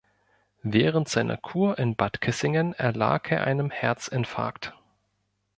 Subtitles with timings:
[0.63, 4.73] Während seiner Kur in Bad Kissingen erlag er einem Herzinfarkt.